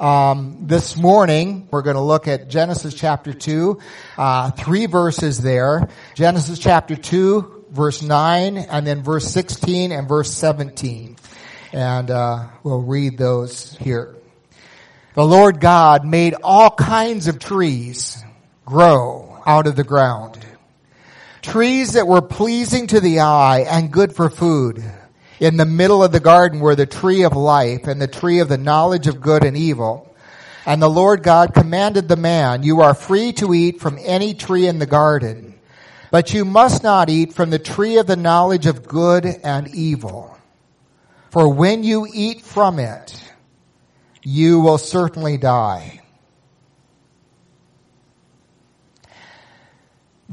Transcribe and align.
Um, 0.00 0.56
this 0.62 0.96
morning, 0.96 1.68
we're 1.70 1.82
going 1.82 1.96
to 1.96 2.00
look 2.00 2.26
at 2.26 2.48
Genesis 2.48 2.94
chapter 2.94 3.34
2, 3.34 3.78
uh, 4.16 4.50
three 4.52 4.86
verses 4.86 5.42
there. 5.42 5.90
Genesis 6.14 6.58
chapter 6.58 6.96
2, 6.96 7.66
verse 7.68 8.00
9, 8.00 8.56
and 8.56 8.86
then 8.86 9.02
verse 9.02 9.30
16 9.30 9.92
and 9.92 10.08
verse 10.08 10.32
17. 10.32 11.16
And 11.74 12.10
uh, 12.10 12.48
we'll 12.62 12.80
read 12.80 13.18
those 13.18 13.76
here. 13.76 14.16
The 15.12 15.26
Lord 15.26 15.60
God 15.60 16.06
made 16.06 16.34
all 16.42 16.70
kinds 16.70 17.28
of 17.28 17.38
trees 17.38 18.24
grow 18.64 19.42
out 19.44 19.66
of 19.66 19.76
the 19.76 19.84
ground. 19.84 20.38
Trees 21.42 21.92
that 21.92 22.06
were 22.06 22.22
pleasing 22.22 22.86
to 22.86 23.00
the 23.00 23.20
eye 23.20 23.66
and 23.68 23.92
good 23.92 24.16
for 24.16 24.30
food. 24.30 24.82
In 25.40 25.56
the 25.56 25.64
middle 25.64 26.04
of 26.04 26.12
the 26.12 26.20
garden 26.20 26.60
were 26.60 26.76
the 26.76 26.84
tree 26.84 27.22
of 27.22 27.34
life 27.34 27.86
and 27.86 28.00
the 28.00 28.06
tree 28.06 28.40
of 28.40 28.48
the 28.50 28.58
knowledge 28.58 29.06
of 29.06 29.22
good 29.22 29.42
and 29.42 29.56
evil. 29.56 30.14
And 30.66 30.82
the 30.82 30.90
Lord 30.90 31.22
God 31.22 31.54
commanded 31.54 32.06
the 32.08 32.16
man, 32.16 32.62
you 32.62 32.82
are 32.82 32.92
free 32.92 33.32
to 33.34 33.54
eat 33.54 33.80
from 33.80 33.98
any 34.02 34.34
tree 34.34 34.66
in 34.66 34.78
the 34.78 34.86
garden, 34.86 35.58
but 36.10 36.34
you 36.34 36.44
must 36.44 36.82
not 36.82 37.08
eat 37.08 37.32
from 37.32 37.48
the 37.48 37.58
tree 37.58 37.96
of 37.96 38.06
the 38.06 38.16
knowledge 38.16 38.66
of 38.66 38.86
good 38.86 39.24
and 39.24 39.74
evil. 39.74 40.36
For 41.30 41.48
when 41.48 41.84
you 41.84 42.06
eat 42.12 42.42
from 42.42 42.78
it, 42.78 43.18
you 44.22 44.60
will 44.60 44.76
certainly 44.76 45.38
die. 45.38 46.02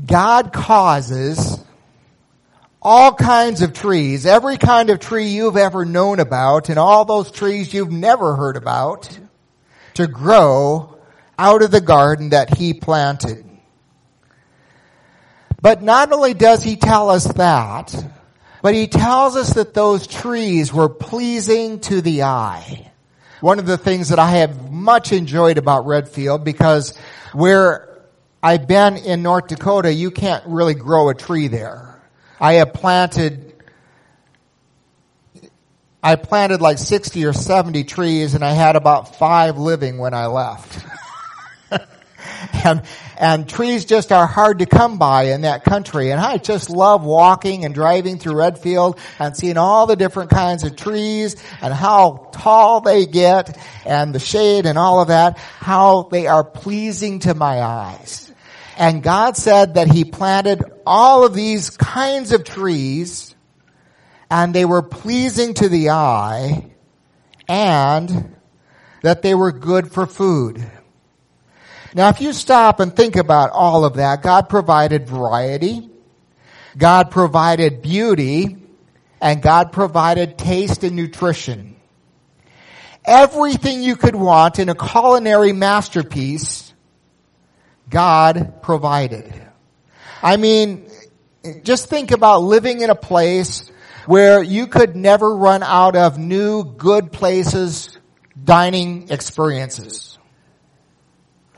God 0.05 0.52
causes 0.52 1.64
all 2.88 3.14
kinds 3.14 3.62
of 3.62 3.73
trees, 3.73 4.26
every 4.26 4.55
kind 4.55 4.90
of 4.90 5.02
tree 5.02 5.28
you've 5.28 5.58
ever 5.58 5.84
known 5.84 6.22
about, 6.22 6.70
and 6.70 6.80
all 6.80 7.04
those 7.04 7.30
trees 7.30 7.73
you've 7.73 7.91
never 7.91 8.34
heard 8.34 8.55
about, 8.55 9.20
to 9.95 10.08
grow 10.08 10.98
out 11.38 11.62
of 11.62 11.70
the 11.70 11.81
garden 11.81 12.30
that 12.30 12.58
He 12.58 12.73
planted. 12.73 13.44
But 15.61 15.84
not 15.84 16.14
only 16.14 16.34
does 16.34 16.64
He 16.64 16.78
tell 16.78 17.09
us 17.09 17.26
that, 17.34 17.94
but 18.61 18.73
He 18.73 18.88
tells 18.88 19.36
us 19.36 19.56
that 19.56 19.73
those 19.73 20.08
trees 20.08 20.72
were 20.72 20.88
pleasing 20.88 21.81
to 21.81 22.00
the 22.00 22.23
eye. 22.23 22.89
One 23.42 23.59
of 23.59 23.66
the 23.66 23.78
things 23.78 24.09
that 24.09 24.20
I 24.20 24.31
have 24.38 24.72
much 24.72 25.11
enjoyed 25.11 25.58
about 25.58 25.88
Redfield 25.88 26.45
because 26.45 26.98
where 27.33 28.00
I've 28.42 28.66
been 28.66 28.95
in 28.95 29.23
North 29.23 29.48
Dakota, 29.48 29.94
you 29.94 30.09
can't 30.09 30.45
really 30.45 30.73
grow 30.73 31.09
a 31.09 31.14
tree 31.14 31.50
there. 31.50 31.97
I 32.39 32.53
have 32.53 32.73
planted, 32.73 33.55
I 36.03 36.16
planted 36.16 36.61
like 36.61 36.77
60 36.77 37.25
or 37.25 37.33
70 37.33 37.83
trees 37.83 38.35
and 38.35 38.43
I 38.43 38.52
had 38.52 38.75
about 38.75 39.16
five 39.16 39.57
living 39.57 39.97
when 39.97 40.13
I 40.13 40.27
left. 40.27 40.85
and, 42.63 42.83
and 43.19 43.49
trees 43.49 43.85
just 43.85 44.11
are 44.11 44.27
hard 44.27 44.59
to 44.59 44.67
come 44.67 44.99
by 44.99 45.31
in 45.31 45.41
that 45.41 45.63
country. 45.63 46.11
And 46.11 46.21
I 46.21 46.38
just 46.38 46.69
love 46.69 47.03
walking 47.03 47.65
and 47.65 47.73
driving 47.73 48.19
through 48.19 48.35
Redfield 48.35 48.99
and 49.17 49.35
seeing 49.35 49.58
all 49.58 49.88
the 49.88 49.95
different 49.95 50.30
kinds 50.30 50.63
of 50.63 50.75
trees 50.75 51.35
and 51.61 51.73
how 51.73 52.30
tall 52.33 52.81
they 52.81 53.08
get 53.08 53.58
and 53.83 54.13
the 54.13 54.19
shade 54.19 54.67
and 54.67 54.77
all 54.77 55.02
of 55.02 55.08
that, 55.08 55.39
how 55.39 56.03
they 56.03 56.27
are 56.27 56.43
pleasing 56.43 57.19
to 57.19 57.33
my 57.33 57.61
eyes. 57.61 58.27
And 58.78 59.02
God 59.02 59.36
said 59.36 59.73
that 59.73 59.89
He 59.89 60.06
planted 60.06 60.64
all 60.86 61.25
of 61.25 61.33
these 61.33 61.72
kinds 61.72 62.31
of 62.31 62.44
trees 62.44 63.36
and 64.30 64.53
they 64.53 64.66
were 64.66 64.83
pleasing 64.83 65.56
to 65.56 65.67
the 65.67 65.89
eye 65.89 66.70
and 67.48 68.36
that 69.02 69.23
they 69.23 69.33
were 69.33 69.52
good 69.52 69.92
for 69.92 70.05
food. 70.05 70.64
Now 71.95 72.09
if 72.09 72.22
you 72.22 72.33
stop 72.33 72.80
and 72.80 72.95
think 72.95 73.16
about 73.16 73.50
all 73.52 73.83
of 73.83 73.95
that, 73.95 74.22
God 74.22 74.48
provided 74.48 75.08
variety, 75.08 75.89
God 76.78 77.09
provided 77.09 77.82
beauty, 77.82 78.58
and 79.20 79.42
God 79.42 79.71
provided 79.71 80.38
taste 80.38 80.83
and 80.83 80.95
nutrition. 80.95 81.76
Everything 83.04 83.82
you 83.82 83.95
could 83.95 84.15
want 84.15 84.59
in 84.59 84.70
a 84.70 84.76
culinary 84.76 85.54
masterpiece 85.54 86.67
God 87.89 88.61
provided. 88.61 89.33
I 90.21 90.37
mean, 90.37 90.89
just 91.64 91.87
think 91.89 92.11
about 92.11 92.42
living 92.42 92.81
in 92.81 92.89
a 92.89 92.95
place 92.95 93.70
where 94.05 94.42
you 94.42 94.67
could 94.67 94.95
never 94.95 95.36
run 95.36 95.64
out 95.64 95.95
of 95.95 96.17
new 96.17 96.64
good 96.64 97.11
places, 97.11 97.97
dining 98.42 99.09
experiences. 99.09 100.17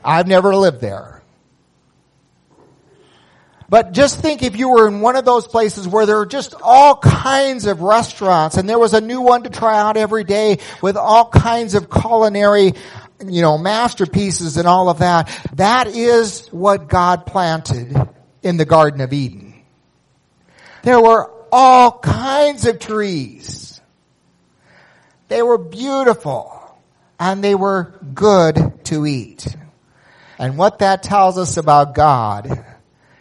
I've 0.04 0.26
never 0.26 0.54
lived 0.54 0.80
there. 0.80 1.20
But 3.68 3.92
just 3.92 4.20
think 4.20 4.42
if 4.42 4.56
you 4.56 4.68
were 4.68 4.88
in 4.88 5.00
one 5.00 5.14
of 5.14 5.24
those 5.24 5.46
places 5.46 5.86
where 5.86 6.04
there 6.04 6.18
are 6.18 6.26
just 6.26 6.54
all 6.60 6.96
kinds 6.96 7.66
of 7.66 7.82
restaurants 7.82 8.56
and 8.56 8.68
there 8.68 8.80
was 8.80 8.94
a 8.94 9.00
new 9.00 9.20
one 9.20 9.44
to 9.44 9.50
try 9.50 9.78
out 9.78 9.96
every 9.96 10.24
day 10.24 10.58
with 10.82 10.96
all 10.96 11.28
kinds 11.28 11.76
of 11.76 11.88
culinary 11.88 12.72
you 13.24 13.42
know, 13.42 13.58
masterpieces 13.58 14.56
and 14.56 14.66
all 14.66 14.88
of 14.88 14.98
that. 14.98 15.28
That 15.54 15.86
is 15.88 16.46
what 16.48 16.88
God 16.88 17.26
planted 17.26 17.96
in 18.42 18.56
the 18.56 18.64
Garden 18.64 19.00
of 19.00 19.12
Eden. 19.12 19.62
There 20.82 21.00
were 21.00 21.30
all 21.52 21.98
kinds 21.98 22.66
of 22.66 22.78
trees. 22.78 23.80
They 25.28 25.42
were 25.42 25.58
beautiful 25.58 26.56
and 27.18 27.44
they 27.44 27.54
were 27.54 27.98
good 28.14 28.84
to 28.86 29.06
eat. 29.06 29.46
And 30.38 30.56
what 30.56 30.78
that 30.78 31.02
tells 31.02 31.36
us 31.36 31.58
about 31.58 31.94
God 31.94 32.64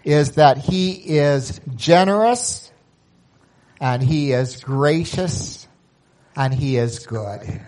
is 0.06 0.31
that 0.34 0.58
He 0.58 0.92
is 0.92 1.60
generous 1.76 2.72
and 3.81 4.02
He 4.02 4.31
is 4.31 4.64
gracious 4.64 5.68
and 6.36 6.54
He 6.54 6.78
is 6.78 7.06
good. 7.06 7.62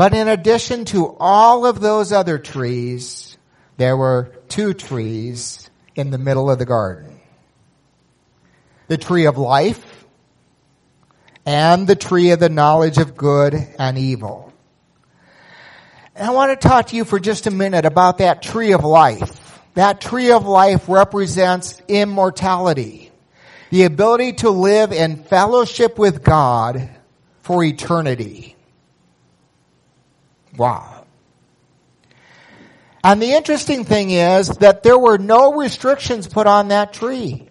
But 0.00 0.14
in 0.14 0.28
addition 0.28 0.86
to 0.86 1.14
all 1.20 1.66
of 1.66 1.78
those 1.78 2.10
other 2.10 2.38
trees, 2.38 3.36
there 3.76 3.98
were 3.98 4.32
two 4.48 4.72
trees 4.72 5.68
in 5.94 6.08
the 6.10 6.16
middle 6.16 6.50
of 6.50 6.58
the 6.58 6.64
garden. 6.64 7.20
The 8.88 8.96
tree 8.96 9.26
of 9.26 9.36
life 9.36 10.06
and 11.44 11.86
the 11.86 11.96
tree 11.96 12.30
of 12.30 12.40
the 12.40 12.48
knowledge 12.48 12.96
of 12.96 13.14
good 13.14 13.54
and 13.78 13.98
evil. 13.98 14.54
And 16.16 16.28
I 16.28 16.30
want 16.30 16.58
to 16.58 16.68
talk 16.68 16.86
to 16.86 16.96
you 16.96 17.04
for 17.04 17.20
just 17.20 17.46
a 17.46 17.50
minute 17.50 17.84
about 17.84 18.16
that 18.18 18.40
tree 18.40 18.72
of 18.72 18.84
life. 18.84 19.60
That 19.74 20.00
tree 20.00 20.30
of 20.30 20.46
life 20.46 20.88
represents 20.88 21.78
immortality. 21.88 23.12
The 23.68 23.82
ability 23.82 24.32
to 24.44 24.48
live 24.48 24.92
in 24.92 25.24
fellowship 25.24 25.98
with 25.98 26.24
God 26.24 26.88
for 27.42 27.62
eternity. 27.62 28.56
Wow. 30.60 31.06
And 33.02 33.22
the 33.22 33.32
interesting 33.32 33.86
thing 33.86 34.10
is 34.10 34.46
that 34.58 34.82
there 34.82 34.98
were 34.98 35.16
no 35.16 35.54
restrictions 35.54 36.28
put 36.28 36.46
on 36.46 36.68
that 36.68 36.92
tree. 36.92 37.48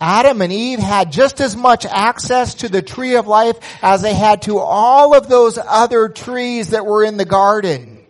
Adam 0.00 0.40
and 0.40 0.50
Eve 0.50 0.78
had 0.78 1.12
just 1.12 1.42
as 1.42 1.54
much 1.54 1.84
access 1.84 2.54
to 2.54 2.70
the 2.70 2.80
tree 2.80 3.16
of 3.16 3.26
life 3.26 3.58
as 3.82 4.00
they 4.00 4.14
had 4.14 4.40
to 4.42 4.60
all 4.60 5.14
of 5.14 5.28
those 5.28 5.58
other 5.58 6.08
trees 6.08 6.70
that 6.70 6.86
were 6.86 7.04
in 7.04 7.18
the 7.18 7.26
garden. 7.26 8.02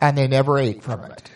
And 0.00 0.16
they 0.16 0.28
never 0.28 0.58
ate 0.58 0.82
from 0.82 1.04
it. 1.04 1.30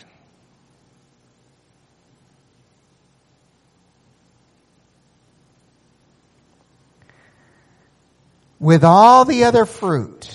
With 8.64 8.82
all 8.82 9.26
the 9.26 9.44
other 9.44 9.66
fruit 9.66 10.34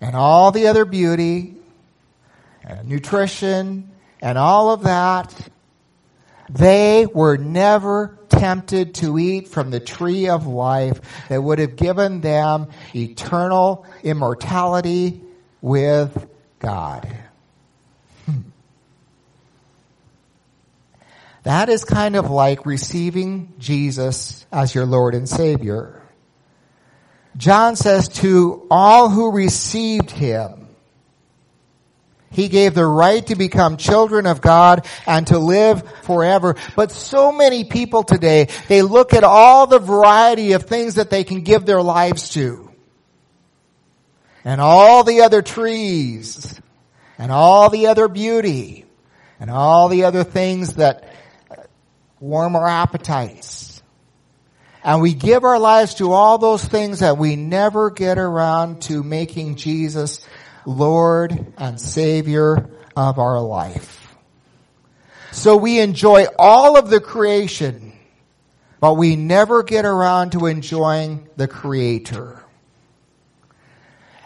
and 0.00 0.14
all 0.14 0.52
the 0.52 0.68
other 0.68 0.84
beauty 0.84 1.56
and 2.62 2.88
nutrition 2.88 3.90
and 4.22 4.38
all 4.38 4.70
of 4.70 4.84
that, 4.84 5.34
they 6.48 7.06
were 7.06 7.36
never 7.36 8.16
tempted 8.28 8.94
to 8.94 9.18
eat 9.18 9.48
from 9.48 9.72
the 9.72 9.80
tree 9.80 10.28
of 10.28 10.46
life 10.46 11.00
that 11.28 11.42
would 11.42 11.58
have 11.58 11.74
given 11.74 12.20
them 12.20 12.68
eternal 12.94 13.84
immortality 14.04 15.20
with 15.60 16.28
God. 16.60 17.08
Hmm. 18.24 18.42
That 21.42 21.68
is 21.68 21.84
kind 21.84 22.14
of 22.14 22.30
like 22.30 22.66
receiving 22.66 23.52
Jesus 23.58 24.46
as 24.52 24.76
your 24.76 24.86
Lord 24.86 25.16
and 25.16 25.28
Savior. 25.28 26.00
John 27.36 27.76
says 27.76 28.08
to 28.08 28.66
all 28.70 29.08
who 29.08 29.32
received 29.32 30.10
him, 30.10 30.68
He 32.30 32.48
gave 32.48 32.74
the 32.74 32.86
right 32.86 33.24
to 33.26 33.36
become 33.36 33.76
children 33.76 34.26
of 34.26 34.40
God 34.40 34.86
and 35.06 35.26
to 35.28 35.38
live 35.38 35.82
forever. 36.02 36.56
But 36.76 36.90
so 36.90 37.32
many 37.32 37.64
people 37.64 38.02
today, 38.02 38.48
they 38.68 38.82
look 38.82 39.14
at 39.14 39.24
all 39.24 39.66
the 39.66 39.78
variety 39.78 40.52
of 40.52 40.64
things 40.64 40.96
that 40.96 41.10
they 41.10 41.24
can 41.24 41.42
give 41.42 41.66
their 41.66 41.82
lives 41.82 42.30
to. 42.30 42.70
And 44.44 44.60
all 44.60 45.04
the 45.04 45.22
other 45.22 45.42
trees. 45.42 46.60
And 47.18 47.30
all 47.30 47.68
the 47.68 47.88
other 47.88 48.08
beauty. 48.08 48.86
And 49.38 49.50
all 49.50 49.88
the 49.88 50.04
other 50.04 50.24
things 50.24 50.74
that 50.74 51.14
warm 52.18 52.56
our 52.56 52.68
appetites. 52.68 53.59
And 54.82 55.02
we 55.02 55.12
give 55.12 55.44
our 55.44 55.58
lives 55.58 55.94
to 55.94 56.12
all 56.12 56.38
those 56.38 56.64
things 56.64 57.00
that 57.00 57.18
we 57.18 57.36
never 57.36 57.90
get 57.90 58.18
around 58.18 58.82
to 58.82 59.02
making 59.02 59.56
Jesus 59.56 60.26
Lord 60.64 61.52
and 61.58 61.80
Savior 61.80 62.70
of 62.96 63.18
our 63.18 63.40
life. 63.40 64.16
So 65.32 65.56
we 65.56 65.80
enjoy 65.80 66.26
all 66.38 66.76
of 66.76 66.90
the 66.90 67.00
creation, 67.00 67.92
but 68.80 68.94
we 68.94 69.16
never 69.16 69.62
get 69.62 69.84
around 69.84 70.32
to 70.32 70.46
enjoying 70.46 71.28
the 71.36 71.46
Creator. 71.46 72.42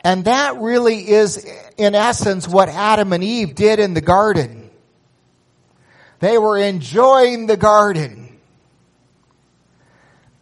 And 0.03 0.27
that 0.27 0.59
really 0.59 1.09
is, 1.09 1.45
in 1.77 1.95
essence, 1.95 2.47
what 2.47 2.69
Adam 2.69 3.13
and 3.13 3.25
Eve 3.25 3.55
did 3.55 3.81
in 3.81 3.95
the 3.95 4.01
garden. 4.01 4.71
They 6.21 6.39
were 6.39 6.59
enjoying 6.59 7.47
the 7.47 7.57
garden, 7.57 8.24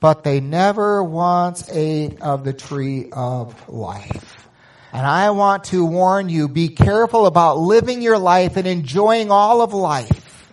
but 0.03 0.25
they 0.25 0.41
never 0.41 1.01
once 1.01 1.71
ate 1.71 2.21
of 2.23 2.43
the 2.43 2.53
tree 2.53 3.09
of 3.13 3.69
life. 3.69 4.49
And 4.93 5.07
I 5.07 5.31
want 5.31 5.63
to 5.67 5.85
warn 5.85 6.29
you, 6.29 6.49
be 6.49 6.71
careful 6.71 7.25
about 7.25 7.59
living 7.59 8.03
your 8.03 8.19
life 8.19 8.57
and 8.57 8.67
enjoying 8.67 9.31
all 9.31 9.63
of 9.63 9.73
life 9.73 10.53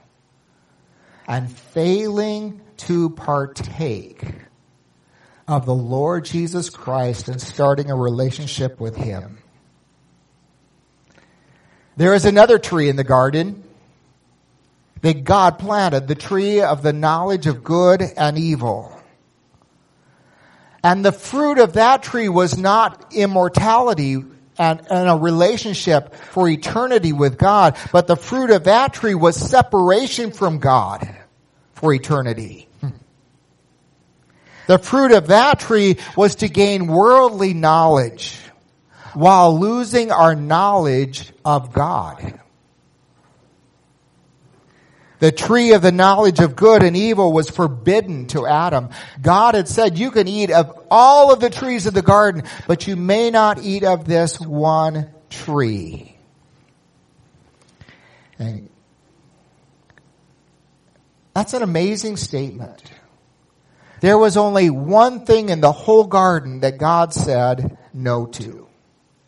and 1.28 1.52
failing 1.52 2.62
to 2.78 3.10
partake 3.10 4.24
of 5.48 5.66
the 5.66 5.74
Lord 5.74 6.26
Jesus 6.26 6.70
Christ 6.70 7.28
and 7.28 7.42
starting 7.42 7.90
a 7.90 7.96
relationship 7.96 8.80
with 8.80 8.96
Him. 8.96 9.40
There 11.98 12.14
is 12.14 12.26
another 12.26 12.60
tree 12.60 12.88
in 12.88 12.98
the 12.98 13.04
garden 13.04 13.64
that 15.02 15.24
God 15.24 15.58
planted, 15.58 16.08
the 16.08 16.14
tree 16.14 16.62
of 16.62 16.84
the 16.84 16.94
knowledge 16.94 17.48
of 17.48 17.64
good 17.64 18.04
and 18.16 18.38
evil. 18.38 18.99
And 20.84 21.04
the 21.04 21.12
fruit 21.12 21.60
of 21.60 21.74
that 21.74 22.04
tree 22.04 22.30
was 22.30 22.58
not 22.58 23.14
immortality 23.14 24.14
and, 24.58 24.82
and, 24.90 25.10
a 25.10 25.16
relationship 25.16 26.14
for 26.16 26.48
eternity 26.48 27.14
with 27.14 27.38
God, 27.38 27.78
but 27.92 28.08
the 28.08 28.18
fruit 28.18 28.52
of 28.52 28.66
that 28.66 28.94
tree 28.94 29.16
was 29.16 29.36
separation 29.36 30.32
from 30.32 30.60
God 30.60 31.16
for 31.74 31.94
eternity. 31.94 32.68
The 34.70 34.78
fruit 34.78 35.14
of 35.14 35.28
that 35.28 35.60
tree 35.60 35.98
was 36.16 36.36
to 36.36 36.48
gain 36.48 36.86
worldly 36.86 37.56
knowledge 37.56 38.38
while 39.16 39.60
losing 39.60 40.12
our 40.12 40.36
knowledge 40.36 41.34
of 41.44 41.74
God. 41.74 42.39
The 45.20 45.32
tree 45.32 45.74
of 45.74 45.82
the 45.82 45.92
knowledge 45.92 46.40
of 46.40 46.56
good 46.56 46.82
and 46.82 46.96
evil 46.96 47.34
was 47.34 47.50
forbidden 47.50 48.28
to 48.28 48.48
Adam. 48.48 48.90
God 49.22 49.56
had 49.56 49.68
said, 49.68 49.98
you 49.98 50.12
can 50.12 50.28
eat 50.28 50.50
of 50.50 50.86
all 50.90 51.34
of 51.34 51.42
the 51.42 51.50
trees 51.50 51.86
of 51.86 51.94
the 51.94 52.02
garden, 52.02 52.44
but 52.68 52.88
you 52.88 52.96
may 52.96 53.30
not 53.30 53.62
eat 53.62 53.84
of 53.84 54.06
this 54.06 54.40
one 54.40 55.10
tree. 55.30 56.18
And 58.40 58.70
that's 61.34 61.54
an 61.54 61.64
amazing 61.64 62.16
statement. 62.16 62.82
There 64.00 64.18
was 64.18 64.38
only 64.38 64.70
one 64.70 65.26
thing 65.26 65.50
in 65.50 65.60
the 65.60 65.74
whole 65.74 66.06
garden 66.06 66.62
that 66.62 66.78
God 66.78 67.14
said 67.14 67.78
no 67.94 68.26
to. 68.26 68.70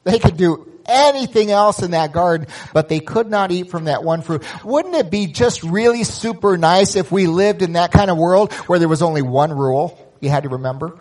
They 0.05 0.19
could 0.19 0.37
do 0.37 0.70
anything 0.91 1.51
else 1.51 1.81
in 1.81 1.91
that 1.91 2.11
garden, 2.11 2.47
but 2.73 2.89
they 2.89 2.99
could 2.99 3.29
not 3.29 3.51
eat 3.51 3.69
from 3.69 3.85
that 3.85 4.03
one 4.03 4.21
fruit. 4.21 4.43
Wouldn't 4.63 4.95
it 4.95 5.09
be 5.09 5.27
just 5.27 5.63
really 5.63 6.03
super 6.03 6.57
nice 6.57 6.95
if 6.95 7.11
we 7.11 7.27
lived 7.27 7.61
in 7.61 7.73
that 7.73 7.91
kind 7.91 8.11
of 8.11 8.17
world 8.17 8.53
where 8.53 8.79
there 8.79 8.89
was 8.89 9.01
only 9.01 9.21
one 9.21 9.51
rule 9.51 9.97
you 10.19 10.29
had 10.29 10.43
to 10.43 10.49
remember? 10.49 10.99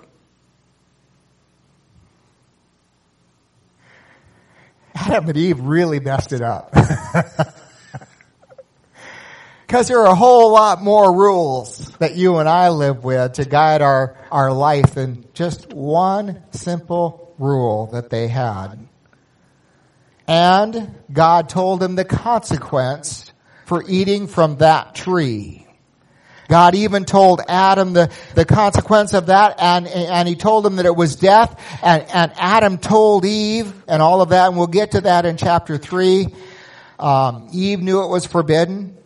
Adam 4.95 5.29
and 5.29 5.37
Eve 5.37 5.61
really 5.61 6.01
messed 6.01 6.33
it 6.33 6.43
up. 6.43 6.75
Because 9.71 9.87
there 9.87 10.01
are 10.01 10.11
a 10.11 10.17
whole 10.17 10.51
lot 10.51 10.83
more 10.83 11.15
rules 11.15 11.91
that 11.99 12.17
you 12.17 12.39
and 12.39 12.49
I 12.49 12.71
live 12.71 13.05
with 13.05 13.35
to 13.35 13.45
guide 13.45 13.83
our, 13.83 14.17
our 14.33 14.53
life 14.53 14.95
than 14.95 15.25
just 15.33 15.73
one 15.73 16.43
simple 16.51 17.33
rule 17.39 17.87
that 17.93 18.11
they 18.11 18.27
had. 18.27 18.89
And 20.31 20.95
God 21.13 21.49
told 21.49 21.83
him 21.83 21.97
the 21.97 22.05
consequence 22.05 23.33
for 23.67 23.83
eating 23.89 24.29
from 24.29 24.59
that 24.59 24.95
tree. 24.95 25.67
God 26.49 26.77
even 26.77 27.05
told 27.05 27.41
Adam 27.49 27.95
the, 27.95 28.13
the 28.37 28.45
consequence 28.45 29.13
of 29.13 29.27
that 29.27 29.57
and, 29.61 29.89
and 29.89 30.29
he 30.29 30.37
told 30.37 30.65
him 30.65 30.77
that 30.77 30.87
it 30.87 30.95
was 30.95 31.17
death 31.17 31.61
and, 31.83 32.05
and 32.15 32.33
Adam 32.37 32.79
told 32.79 33.25
Eve 33.25 33.73
and 33.89 34.01
all 34.01 34.23
of 34.23 34.29
that 34.29 34.47
and 34.47 34.57
we'll 34.57 34.69
get 34.69 34.93
to 34.93 35.01
that 35.01 35.27
in 35.27 35.37
chapter 35.37 35.77
3. 35.79 36.29
Um, 37.01 37.49
Eve 37.53 37.81
knew 37.81 38.05
it 38.05 38.09
was 38.09 38.25
forbidden. 38.25 38.97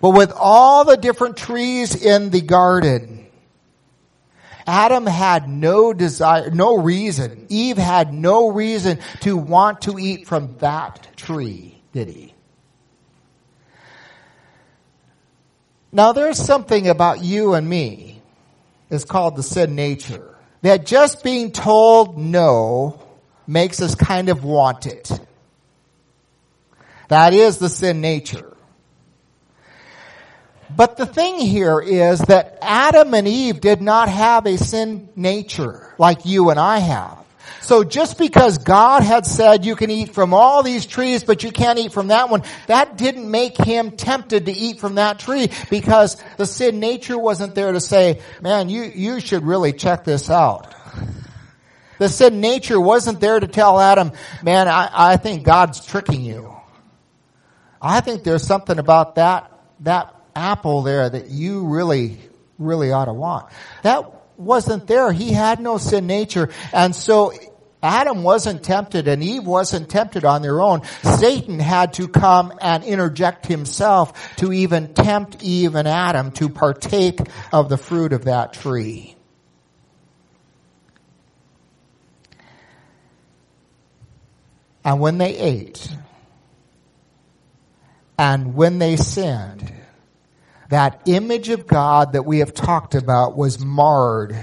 But 0.00 0.10
with 0.10 0.32
all 0.32 0.86
the 0.86 0.96
different 0.96 1.36
trees 1.36 1.94
in 1.94 2.30
the 2.30 2.40
garden, 2.40 3.15
Adam 4.66 5.06
had 5.06 5.48
no 5.48 5.92
desire, 5.92 6.50
no 6.50 6.76
reason. 6.78 7.46
Eve 7.48 7.76
had 7.78 8.12
no 8.12 8.50
reason 8.50 8.98
to 9.20 9.36
want 9.36 9.82
to 9.82 9.98
eat 9.98 10.26
from 10.26 10.56
that 10.58 11.08
tree, 11.16 11.80
did 11.92 12.08
he? 12.08 12.34
Now 15.92 16.12
there's 16.12 16.38
something 16.38 16.88
about 16.88 17.22
you 17.22 17.54
and 17.54 17.68
me. 17.68 18.20
It's 18.90 19.04
called 19.04 19.36
the 19.36 19.42
sin 19.42 19.74
nature. 19.74 20.34
That 20.62 20.84
just 20.84 21.22
being 21.22 21.52
told 21.52 22.18
no 22.18 23.00
makes 23.46 23.80
us 23.80 23.94
kind 23.94 24.28
of 24.28 24.42
want 24.42 24.86
it. 24.86 25.10
That 27.08 27.34
is 27.34 27.58
the 27.58 27.68
sin 27.68 28.00
nature. 28.00 28.55
But 30.74 30.96
the 30.96 31.06
thing 31.06 31.38
here 31.38 31.80
is 31.80 32.20
that 32.20 32.58
Adam 32.60 33.14
and 33.14 33.28
Eve 33.28 33.60
did 33.60 33.80
not 33.80 34.08
have 34.08 34.46
a 34.46 34.58
sin 34.58 35.08
nature 35.14 35.94
like 35.98 36.26
you 36.26 36.50
and 36.50 36.58
I 36.58 36.78
have. 36.78 37.26
So 37.60 37.82
just 37.82 38.16
because 38.16 38.58
God 38.58 39.02
had 39.02 39.26
said 39.26 39.64
you 39.64 39.74
can 39.74 39.90
eat 39.90 40.14
from 40.14 40.32
all 40.32 40.62
these 40.62 40.86
trees, 40.86 41.24
but 41.24 41.42
you 41.42 41.50
can't 41.50 41.78
eat 41.80 41.92
from 41.92 42.08
that 42.08 42.30
one, 42.30 42.44
that 42.68 42.96
didn't 42.96 43.28
make 43.28 43.56
him 43.56 43.90
tempted 43.92 44.46
to 44.46 44.52
eat 44.52 44.78
from 44.78 44.96
that 44.96 45.18
tree 45.18 45.50
because 45.68 46.16
the 46.36 46.46
sin 46.46 46.78
nature 46.78 47.18
wasn't 47.18 47.56
there 47.56 47.72
to 47.72 47.80
say, 47.80 48.20
man, 48.40 48.68
you, 48.68 48.82
you 48.82 49.18
should 49.18 49.42
really 49.42 49.72
check 49.72 50.04
this 50.04 50.30
out. 50.30 50.72
The 51.98 52.08
sin 52.08 52.40
nature 52.40 52.80
wasn't 52.80 53.20
there 53.20 53.40
to 53.40 53.48
tell 53.48 53.80
Adam, 53.80 54.12
man, 54.42 54.68
I, 54.68 54.88
I 54.92 55.16
think 55.16 55.42
God's 55.42 55.84
tricking 55.84 56.22
you. 56.22 56.54
I 57.82 58.00
think 58.00 58.22
there's 58.22 58.46
something 58.46 58.78
about 58.78 59.16
that, 59.16 59.50
that 59.80 60.15
apple 60.36 60.82
there 60.82 61.08
that 61.08 61.30
you 61.30 61.66
really, 61.66 62.18
really 62.58 62.92
ought 62.92 63.06
to 63.06 63.12
want. 63.12 63.46
That 63.82 64.12
wasn't 64.36 64.86
there. 64.86 65.12
He 65.12 65.32
had 65.32 65.60
no 65.60 65.78
sin 65.78 66.06
nature. 66.06 66.50
And 66.72 66.94
so 66.94 67.32
Adam 67.82 68.22
wasn't 68.22 68.62
tempted 68.62 69.08
and 69.08 69.22
Eve 69.22 69.46
wasn't 69.46 69.88
tempted 69.88 70.24
on 70.24 70.42
their 70.42 70.60
own. 70.60 70.82
Satan 71.02 71.58
had 71.58 71.94
to 71.94 72.08
come 72.08 72.52
and 72.60 72.84
interject 72.84 73.46
himself 73.46 74.36
to 74.36 74.52
even 74.52 74.92
tempt 74.94 75.42
Eve 75.42 75.74
and 75.74 75.88
Adam 75.88 76.32
to 76.32 76.48
partake 76.48 77.20
of 77.52 77.68
the 77.68 77.76
fruit 77.76 78.12
of 78.12 78.24
that 78.24 78.52
tree. 78.52 79.14
And 84.84 85.00
when 85.00 85.18
they 85.18 85.36
ate, 85.36 85.88
and 88.18 88.54
when 88.54 88.78
they 88.78 88.96
sinned, 88.96 89.72
that 90.68 91.02
image 91.06 91.48
of 91.48 91.66
God 91.66 92.12
that 92.12 92.24
we 92.24 92.40
have 92.40 92.54
talked 92.54 92.94
about 92.94 93.36
was 93.36 93.58
marred 93.58 94.36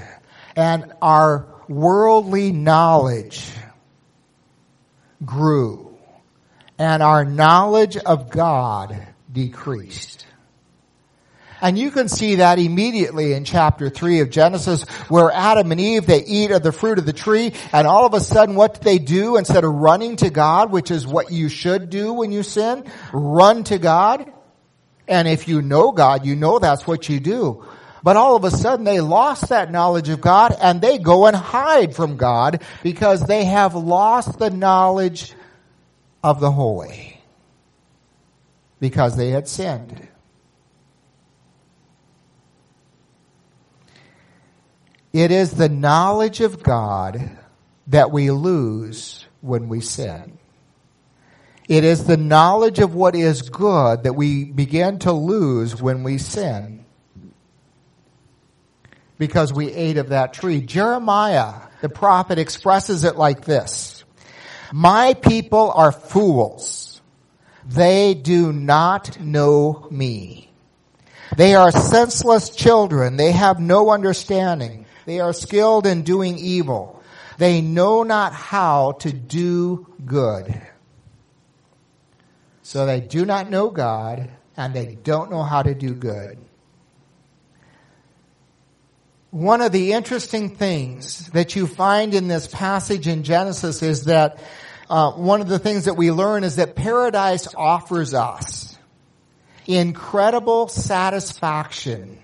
and 0.56 0.94
our 1.02 1.48
worldly 1.68 2.52
knowledge 2.52 3.50
grew 5.24 5.98
and 6.78 7.04
our 7.04 7.24
knowledge 7.24 7.98
of 7.98 8.30
God 8.30 9.08
decreased. 9.32 10.26
And 11.62 11.80
you 11.80 11.92
can 11.92 12.10
see 12.10 12.36
that 12.36 12.60
immediately 12.60 13.32
in 13.32 13.46
chapter 13.46 13.90
3 13.90 14.20
of 14.20 14.30
Genesis 14.30 14.84
where 15.08 15.32
Adam 15.32 15.72
and 15.72 15.80
Eve, 15.80 16.06
they 16.06 16.22
eat 16.26 16.52
of 16.52 16.62
the 16.62 16.74
fruit 16.74 17.00
of 17.00 17.06
the 17.06 17.14
tree 17.14 17.54
and 17.72 17.88
all 17.88 18.06
of 18.06 18.14
a 18.14 18.20
sudden 18.20 18.56
what 18.56 18.74
do 18.74 18.80
they 18.84 19.00
do 19.00 19.38
instead 19.38 19.64
of 19.64 19.74
running 19.74 20.18
to 20.18 20.30
God, 20.30 20.72
which 20.72 20.92
is 20.92 21.08
what 21.08 21.32
you 21.32 21.48
should 21.48 21.90
do 21.90 22.12
when 22.12 22.34
you 22.34 22.44
sin? 22.44 22.84
Run 23.14 23.64
to 23.66 23.80
God. 23.80 24.30
And 25.08 25.28
if 25.28 25.48
you 25.48 25.62
know 25.62 25.92
God, 25.92 26.26
you 26.26 26.36
know 26.36 26.60
that's 26.60 26.88
what 26.88 27.10
you 27.10 27.20
do. 27.20 27.66
But 28.04 28.18
all 28.18 28.36
of 28.36 28.44
a 28.44 28.52
sudden 28.52 28.84
they 28.86 29.00
lost 29.00 29.50
that 29.50 29.72
knowledge 29.72 30.10
of 30.10 30.20
God 30.20 30.56
and 30.62 30.82
they 30.82 30.98
go 30.98 31.26
and 31.26 31.36
hide 31.36 31.96
from 31.96 32.18
God 32.18 32.62
because 32.84 33.26
they 33.26 33.46
have 33.46 33.76
lost 33.76 34.40
the 34.40 34.50
knowledge 34.50 35.34
of 36.22 36.42
the 36.42 36.52
holy. 36.52 37.22
Because 38.80 39.16
they 39.16 39.30
had 39.30 39.48
sinned. 39.48 40.10
It 45.14 45.32
is 45.32 45.52
the 45.52 45.70
knowledge 45.70 46.42
of 46.42 46.64
God 46.64 47.38
that 47.88 48.12
we 48.12 48.32
lose 48.32 49.26
when 49.42 49.70
we 49.70 49.80
sin. 49.80 50.40
It 51.70 51.84
is 51.84 52.06
the 52.06 52.18
knowledge 52.18 52.80
of 52.80 52.94
what 52.94 53.16
is 53.16 53.44
good 53.44 54.04
that 54.04 54.14
we 54.14 54.46
begin 54.46 55.00
to 55.00 55.14
lose 55.14 55.82
when 55.82 56.04
we 56.04 56.18
sin. 56.18 56.86
Because 59.18 59.54
we 59.54 59.72
ate 59.72 59.98
of 59.98 60.10
that 60.10 60.34
tree. 60.34 60.60
Jeremiah, 60.62 61.54
the 61.82 61.90
prophet, 61.90 62.38
expresses 62.38 63.04
it 63.06 63.16
like 63.16 63.46
this. 63.46 64.04
My 64.74 65.14
people 65.14 65.72
are 65.72 65.92
fools. 65.92 67.02
They 67.66 68.14
do 68.14 68.52
not 68.52 69.20
know 69.22 69.88
me. 69.90 70.50
They 71.38 71.56
are 71.56 71.72
senseless 71.72 72.50
children. 72.50 73.16
They 73.16 73.32
have 73.32 73.60
no 73.60 73.90
understanding. 73.90 74.86
They 75.06 75.20
are 75.20 75.34
skilled 75.34 75.86
in 75.86 76.02
doing 76.02 76.38
evil. 76.38 77.02
They 77.38 77.62
know 77.62 78.04
not 78.04 78.34
how 78.34 78.94
to 79.00 79.14
do 79.14 79.88
good. 80.06 80.62
So 82.64 82.86
they 82.86 83.02
do 83.02 83.26
not 83.26 83.50
know 83.50 83.70
God 83.70 84.32
and 84.56 84.74
they 84.74 84.96
don't 84.96 85.30
know 85.30 85.44
how 85.44 85.62
to 85.62 85.76
do 85.76 85.94
good. 85.94 86.38
One 89.32 89.62
of 89.62 89.72
the 89.72 89.94
interesting 89.94 90.56
things 90.56 91.28
that 91.32 91.56
you 91.56 91.68
find 91.68 92.14
in 92.14 92.28
this 92.28 92.48
passage 92.48 93.08
in 93.08 93.24
Genesis 93.24 93.84
is 93.84 94.06
that 94.06 94.40
uh, 94.90 95.12
one 95.12 95.42
of 95.42 95.50
the 95.50 95.60
things 95.60 95.86
that 95.86 95.96
we 95.96 96.12
learn 96.12 96.44
is 96.44 96.56
that 96.56 96.76
paradise 96.76 97.54
offers 97.56 98.14
us 98.14 98.78
incredible 99.66 100.68
satisfaction 100.68 102.20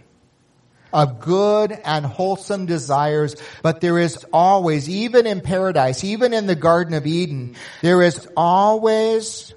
of 0.94 1.20
good 1.20 1.72
and 1.72 2.06
wholesome 2.06 2.66
desires, 2.66 3.36
but 3.62 3.82
there 3.82 4.00
is 4.00 4.26
always, 4.32 4.90
even 4.90 5.28
in 5.28 5.42
paradise, 5.42 6.04
even 6.04 6.34
in 6.34 6.48
the 6.48 6.56
Garden 6.56 6.94
of 6.94 7.06
Eden, 7.06 7.56
there 7.82 8.02
is 8.02 8.28
always 8.36 9.54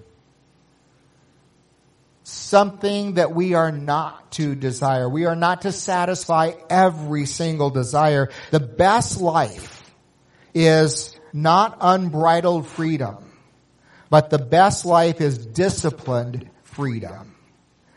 something 2.33 3.15
that 3.15 3.35
we 3.35 3.55
are 3.55 3.73
not 3.73 4.33
to 4.33 4.55
desire. 4.55 5.09
We 5.09 5.27
are 5.27 5.37
not 5.37 5.63
to 5.63 5.73
satisfy 5.73 6.53
every 6.71 7.27
single 7.27 7.71
desire. 7.71 8.31
The 8.51 8.61
best 8.61 9.21
life 9.21 9.83
is 10.55 11.15
not 11.33 11.79
unbridled 11.81 12.67
freedom, 12.67 13.33
but 14.11 14.31
the 14.31 14.39
best 14.39 14.85
life 14.85 15.21
is 15.21 15.47
disciplined 15.47 16.49
freedom 16.65 17.35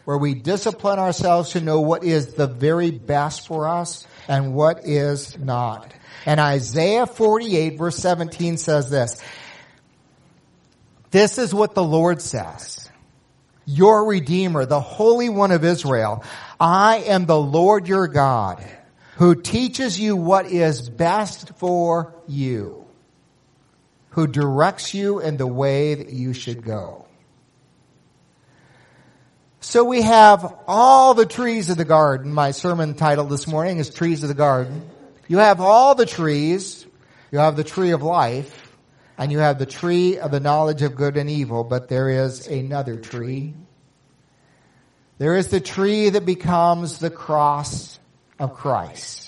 where 0.06 0.18
we 0.18 0.36
discipline 0.36 1.00
ourselves 1.00 1.51
to 1.51 1.62
know 1.62 1.82
what 1.82 2.04
is 2.04 2.36
the 2.36 2.48
very 2.48 2.92
best 2.92 3.48
for 3.48 3.68
us 3.68 4.08
and 4.27 4.54
what 4.54 4.86
is 4.86 5.38
not. 5.38 5.92
And 6.25 6.39
Isaiah 6.39 7.08
48 7.08 7.77
verse 7.77 7.98
17 7.98 8.58
says 8.58 8.89
this. 8.89 9.22
This 11.12 11.38
is 11.38 11.54
what 11.54 11.74
the 11.74 11.84
Lord 11.84 12.22
says. 12.22 12.85
Your 13.65 14.05
Redeemer, 14.05 14.65
the 14.65 14.79
Holy 14.79 15.29
One 15.29 15.51
of 15.51 15.63
Israel. 15.63 16.24
I 16.60 16.98
am 17.07 17.25
the 17.25 17.39
Lord 17.39 17.88
your 17.88 18.07
God 18.07 18.63
who 19.15 19.36
teaches 19.36 20.00
you 20.00 20.15
what 20.15 20.45
is 20.45 20.89
best 20.89 21.57
for 21.57 22.13
you, 22.27 22.86
who 24.10 24.27
directs 24.27 24.93
you 24.93 25.19
in 25.19 25.38
the 25.38 25.48
way 25.48 25.95
that 25.95 26.10
you 26.10 26.34
should 26.34 26.63
go. 26.63 27.05
So 29.62 29.84
we 29.84 30.03
have 30.03 30.53
all 30.67 31.13
the 31.13 31.25
trees 31.25 31.69
of 31.69 31.77
the 31.77 31.86
garden. 31.86 32.31
My 32.31 32.51
sermon 32.51 32.93
title 32.93 33.25
this 33.25 33.48
morning 33.48 33.79
is 33.79 33.89
Trees 33.89 34.22
of 34.22 34.29
the 34.29 34.36
Garden. 34.36 34.88
You 35.27 35.39
have 35.39 35.60
all 35.60 35.95
the 35.95 36.05
trees. 36.05 36.86
You 37.31 37.39
have 37.39 37.55
the 37.55 37.63
tree 37.63 37.91
of 37.91 38.03
life 38.03 38.64
and 39.17 39.31
you 39.31 39.39
have 39.39 39.60
the 39.60 39.65
tree 39.65 40.17
of 40.17 40.31
the 40.31 40.39
knowledge 40.39 40.81
of 40.81 40.95
good 40.95 41.17
and 41.17 41.29
evil, 41.29 41.63
but 41.63 41.88
there 41.88 42.10
is 42.10 42.48
another 42.48 42.98
tree. 42.98 43.53
There 45.17 45.36
is 45.36 45.48
the 45.48 45.62
tree 45.62 46.10
that 46.10 46.25
becomes 46.25 47.00
the 47.00 47.10
cross 47.10 47.98
of 48.38 48.53
Christ. 48.53 49.25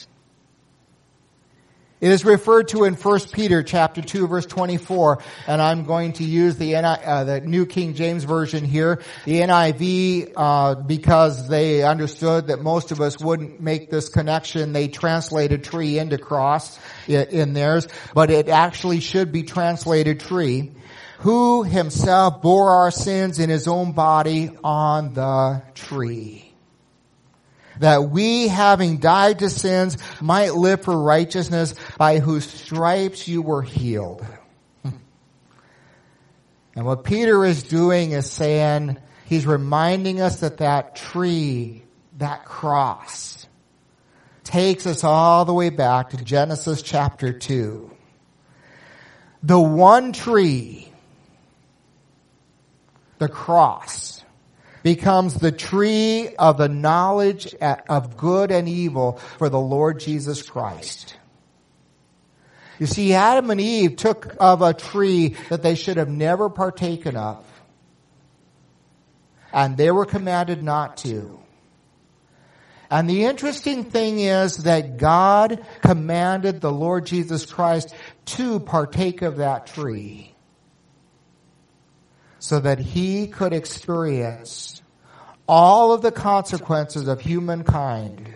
It 1.99 2.11
is 2.11 2.23
referred 2.23 2.67
to 2.69 2.83
in 2.83 2.93
1 2.93 3.19
Peter 3.31 3.63
chapter 3.63 4.03
2 4.03 4.27
verse 4.27 4.45
24, 4.45 5.17
and 5.47 5.59
I'm 5.59 5.83
going 5.83 6.13
to 6.13 6.23
use 6.23 6.55
the, 6.55 6.75
uh, 6.75 7.23
the 7.23 7.41
New 7.41 7.65
King 7.65 7.95
James 7.95 8.23
Version 8.23 8.63
here. 8.63 9.01
The 9.25 9.39
NIV, 9.39 10.33
uh, 10.35 10.75
because 10.75 11.47
they 11.47 11.81
understood 11.81 12.47
that 12.47 12.61
most 12.61 12.91
of 12.91 13.01
us 13.01 13.19
wouldn't 13.19 13.61
make 13.61 13.89
this 13.89 14.09
connection, 14.09 14.73
they 14.73 14.89
translated 14.89 15.63
tree 15.63 15.97
into 15.97 16.19
cross 16.19 16.77
in 17.07 17.53
theirs, 17.53 17.87
but 18.13 18.29
it 18.29 18.47
actually 18.47 18.99
should 18.99 19.31
be 19.31 19.41
translated 19.41 20.19
tree. 20.19 20.73
Who 21.21 21.63
himself 21.63 22.43
bore 22.43 22.69
our 22.69 22.91
sins 22.91 23.39
in 23.39 23.49
his 23.49 23.67
own 23.67 23.93
body 23.93 24.51
on 24.63 25.15
the 25.15 25.63
tree 25.73 26.46
that 27.79 28.09
we 28.09 28.47
having 28.47 28.97
died 28.97 29.39
to 29.39 29.49
sins 29.49 29.97
might 30.21 30.55
live 30.55 30.83
for 30.83 30.97
righteousness 30.97 31.75
by 31.97 32.19
whose 32.19 32.45
stripes 32.45 33.27
you 33.27 33.41
were 33.41 33.61
healed. 33.61 34.25
And 36.75 36.85
what 36.85 37.03
Peter 37.03 37.43
is 37.43 37.63
doing 37.63 38.11
is 38.11 38.29
saying, 38.29 38.99
he's 39.25 39.47
reminding 39.47 40.21
us 40.21 40.41
that 40.41 40.59
that 40.59 40.95
tree, 40.95 41.81
that 42.19 42.45
cross, 42.45 43.47
takes 44.43 44.85
us 44.85 45.03
all 45.03 45.43
the 45.43 45.55
way 45.55 45.71
back 45.71 46.11
to 46.11 46.17
Genesis 46.17 46.83
chapter 46.83 47.33
2. 47.33 47.91
The 49.41 49.59
one 49.59 50.13
tree, 50.13 50.91
the 53.17 53.27
cross, 53.27 54.16
becomes 54.87 55.33
the 55.33 55.51
tree 55.51 56.33
of 56.39 56.57
the 56.57 56.69
knowledge 56.69 57.53
of 57.89 58.15
good 58.15 58.51
and 58.51 58.69
evil 58.69 59.17
for 59.37 59.49
the 59.49 59.59
Lord 59.59 59.99
Jesus 59.99 60.41
Christ. 60.41 61.17
You 62.79 62.85
see, 62.85 63.13
Adam 63.13 63.51
and 63.51 63.59
Eve 63.59 63.97
took 63.97 64.33
of 64.39 64.61
a 64.61 64.73
tree 64.73 65.35
that 65.49 65.61
they 65.61 65.75
should 65.75 65.97
have 65.97 66.07
never 66.07 66.49
partaken 66.49 67.17
of. 67.17 67.43
And 69.51 69.75
they 69.75 69.91
were 69.91 70.05
commanded 70.05 70.63
not 70.63 70.95
to. 70.97 71.37
And 72.89 73.09
the 73.09 73.25
interesting 73.25 73.83
thing 73.83 74.19
is 74.19 74.59
that 74.59 74.95
God 74.95 75.65
commanded 75.81 76.61
the 76.61 76.71
Lord 76.71 77.05
Jesus 77.05 77.45
Christ 77.45 77.93
to 78.37 78.61
partake 78.61 79.21
of 79.21 79.35
that 79.35 79.67
tree 79.67 80.33
so 82.47 82.61
that 82.61 82.79
he 82.79 83.27
could 83.27 83.51
experience 83.51 84.81
all 85.49 85.91
of 85.91 86.01
the 86.01 86.13
consequences 86.13 87.09
of 87.09 87.19
humankind 87.19 88.33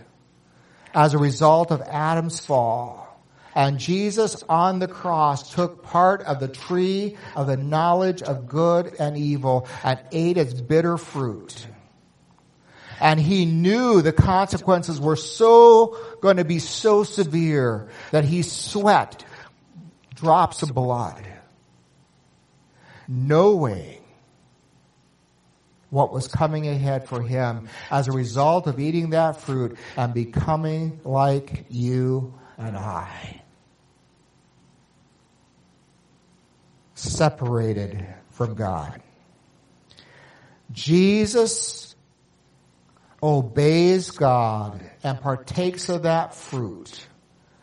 as 0.93 1.13
a 1.13 1.17
result 1.17 1.71
of 1.71 1.81
Adam's 1.83 2.37
fall. 2.37 3.07
And 3.55 3.79
Jesus 3.79 4.43
on 4.49 4.79
the 4.79 4.89
cross 4.89 5.53
took 5.53 5.81
part 5.83 6.23
of 6.23 6.41
the 6.41 6.49
tree 6.49 7.15
of 7.37 7.47
the 7.47 7.55
knowledge 7.55 8.21
of 8.21 8.49
good 8.49 8.93
and 8.99 9.15
evil 9.15 9.65
and 9.81 9.97
ate 10.11 10.35
its 10.35 10.59
bitter 10.59 10.97
fruit. 10.97 11.65
And 12.99 13.17
he 13.17 13.45
knew 13.45 14.01
the 14.01 14.11
consequences 14.11 14.99
were 14.99 15.15
so 15.15 15.97
going 16.19 16.35
to 16.35 16.43
be 16.43 16.59
so 16.59 17.05
severe 17.05 17.87
that 18.11 18.25
he 18.25 18.41
sweat 18.41 19.23
drops 20.15 20.63
of 20.63 20.73
blood. 20.73 21.25
Knowing 23.07 23.99
what 25.91 26.11
was 26.11 26.27
coming 26.27 26.67
ahead 26.67 27.07
for 27.07 27.21
him 27.21 27.69
as 27.91 28.07
a 28.07 28.11
result 28.11 28.65
of 28.65 28.79
eating 28.79 29.11
that 29.11 29.39
fruit 29.39 29.77
and 29.95 30.13
becoming 30.13 30.99
like 31.03 31.65
you 31.69 32.33
and 32.57 32.75
I. 32.75 33.41
Separated 36.95 38.07
from 38.31 38.55
God. 38.55 39.01
Jesus 40.71 41.95
obeys 43.21 44.11
God 44.11 44.81
and 45.03 45.19
partakes 45.19 45.89
of 45.89 46.03
that 46.03 46.33
fruit 46.33 47.07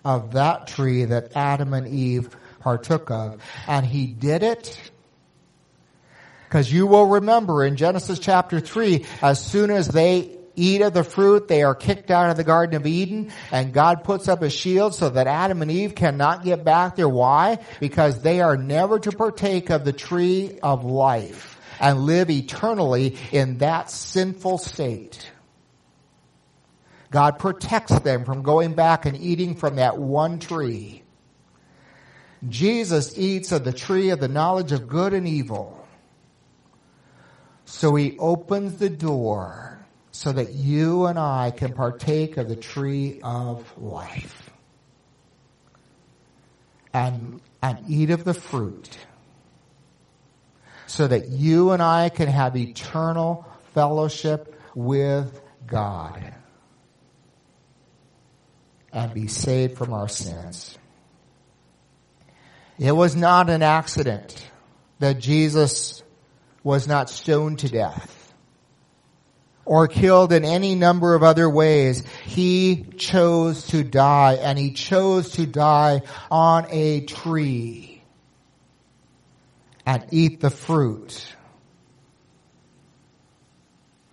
of 0.04 0.32
that 0.32 0.66
tree 0.66 1.04
that 1.04 1.36
Adam 1.36 1.74
and 1.74 1.86
Eve 1.88 2.34
partook 2.60 3.10
of. 3.10 3.42
And 3.66 3.84
he 3.84 4.06
did 4.06 4.42
it 4.42 4.87
because 6.48 6.72
you 6.72 6.86
will 6.86 7.04
remember 7.04 7.62
in 7.62 7.76
Genesis 7.76 8.18
chapter 8.18 8.58
3, 8.58 9.04
as 9.20 9.44
soon 9.44 9.70
as 9.70 9.86
they 9.86 10.34
eat 10.56 10.80
of 10.80 10.94
the 10.94 11.04
fruit, 11.04 11.46
they 11.46 11.62
are 11.62 11.74
kicked 11.74 12.10
out 12.10 12.30
of 12.30 12.38
the 12.38 12.44
Garden 12.44 12.74
of 12.74 12.86
Eden, 12.86 13.30
and 13.52 13.74
God 13.74 14.02
puts 14.02 14.28
up 14.28 14.40
a 14.40 14.48
shield 14.48 14.94
so 14.94 15.10
that 15.10 15.26
Adam 15.26 15.60
and 15.60 15.70
Eve 15.70 15.94
cannot 15.94 16.44
get 16.44 16.64
back 16.64 16.96
there. 16.96 17.08
Why? 17.08 17.58
Because 17.80 18.22
they 18.22 18.40
are 18.40 18.56
never 18.56 18.98
to 18.98 19.12
partake 19.12 19.68
of 19.68 19.84
the 19.84 19.92
tree 19.92 20.58
of 20.62 20.86
life 20.86 21.60
and 21.80 22.00
live 22.00 22.30
eternally 22.30 23.18
in 23.30 23.58
that 23.58 23.90
sinful 23.90 24.56
state. 24.56 25.30
God 27.10 27.38
protects 27.38 27.98
them 28.00 28.24
from 28.24 28.40
going 28.40 28.72
back 28.72 29.04
and 29.04 29.18
eating 29.18 29.54
from 29.54 29.76
that 29.76 29.98
one 29.98 30.38
tree. 30.38 31.02
Jesus 32.48 33.18
eats 33.18 33.52
of 33.52 33.64
the 33.64 33.72
tree 33.72 34.10
of 34.10 34.20
the 34.20 34.28
knowledge 34.28 34.72
of 34.72 34.88
good 34.88 35.12
and 35.12 35.28
evil. 35.28 35.77
So 37.68 37.94
he 37.94 38.16
opens 38.18 38.78
the 38.78 38.88
door 38.88 39.78
so 40.10 40.32
that 40.32 40.54
you 40.54 41.04
and 41.04 41.18
I 41.18 41.50
can 41.50 41.74
partake 41.74 42.38
of 42.38 42.48
the 42.48 42.56
tree 42.56 43.20
of 43.22 43.62
life 43.76 44.50
and, 46.94 47.42
and 47.62 47.78
eat 47.86 48.08
of 48.08 48.24
the 48.24 48.32
fruit 48.32 48.98
so 50.86 51.06
that 51.06 51.28
you 51.28 51.72
and 51.72 51.82
I 51.82 52.08
can 52.08 52.26
have 52.26 52.56
eternal 52.56 53.46
fellowship 53.74 54.58
with 54.74 55.38
God 55.66 56.34
and 58.94 59.12
be 59.12 59.28
saved 59.28 59.76
from 59.76 59.92
our 59.92 60.08
sins. 60.08 60.76
It 62.78 62.92
was 62.92 63.14
not 63.14 63.50
an 63.50 63.62
accident 63.62 64.42
that 65.00 65.18
Jesus 65.18 66.02
was 66.62 66.86
not 66.86 67.10
stoned 67.10 67.60
to 67.60 67.68
death 67.68 68.34
or 69.68 69.86
killed 69.86 70.32
in 70.32 70.44
any 70.44 70.74
number 70.74 71.14
of 71.14 71.22
other 71.22 71.48
ways. 71.48 72.02
He 72.24 72.86
chose 72.96 73.66
to 73.68 73.84
die 73.84 74.38
and 74.40 74.58
he 74.58 74.72
chose 74.72 75.32
to 75.32 75.46
die 75.46 76.02
on 76.30 76.66
a 76.70 77.02
tree 77.02 78.02
and 79.84 80.06
eat 80.10 80.40
the 80.40 80.50
fruit 80.50 81.34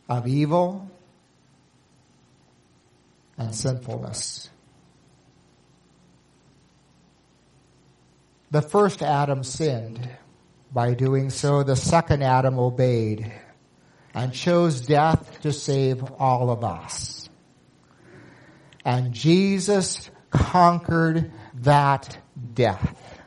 of 0.10 0.28
evil 0.28 0.90
and 3.38 3.56
sinfulness. 3.56 4.50
The 8.52 8.62
first 8.62 9.02
Adam 9.02 9.44
sinned. 9.44 10.08
By 10.75 10.94
doing 10.94 11.29
so, 11.29 11.63
the 11.63 11.77
second 11.77 12.22
Adam 12.22 12.60
obeyed 12.60 13.32
and 14.13 14.34
chose 14.34 14.82
death 14.82 15.39
to 15.44 15.53
save 15.53 16.03
all 16.20 16.50
of 16.50 16.65
us. 16.65 17.29
And 18.84 19.13
Jesus 19.13 20.12
conquered 20.32 21.32
that 21.62 22.17
death 22.53 23.22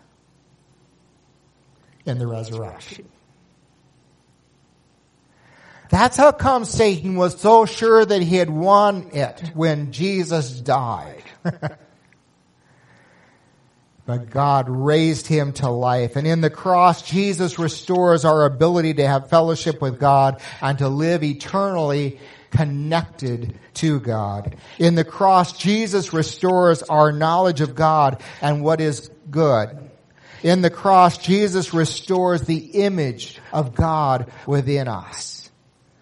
in 2.04 2.18
the 2.18 2.26
resurrection. 2.26 3.08
That's 5.88 6.18
how 6.18 6.32
come 6.32 6.66
Satan 6.66 7.16
was 7.16 7.40
so 7.40 7.64
sure 7.64 8.04
that 8.04 8.20
he 8.20 8.36
had 8.36 8.50
won 8.50 9.08
it 9.14 9.52
when 9.54 9.90
Jesus 9.90 10.50
died. 10.50 11.24
But 14.08 14.30
God 14.30 14.70
raised 14.70 15.26
him 15.26 15.52
to 15.52 15.68
life. 15.68 16.16
And 16.16 16.26
in 16.26 16.40
the 16.40 16.48
cross, 16.48 17.02
Jesus 17.02 17.58
restores 17.58 18.24
our 18.24 18.46
ability 18.46 18.94
to 18.94 19.06
have 19.06 19.28
fellowship 19.28 19.82
with 19.82 20.00
God 20.00 20.40
and 20.62 20.78
to 20.78 20.88
live 20.88 21.22
eternally 21.22 22.18
connected 22.50 23.58
to 23.74 24.00
God. 24.00 24.56
In 24.78 24.94
the 24.94 25.04
cross, 25.04 25.58
Jesus 25.58 26.14
restores 26.14 26.82
our 26.84 27.12
knowledge 27.12 27.60
of 27.60 27.74
God 27.74 28.22
and 28.40 28.64
what 28.64 28.80
is 28.80 29.10
good. 29.30 29.78
In 30.42 30.62
the 30.62 30.70
cross, 30.70 31.18
Jesus 31.18 31.74
restores 31.74 32.40
the 32.40 32.56
image 32.56 33.38
of 33.52 33.74
God 33.74 34.32
within 34.46 34.88
us 34.88 35.50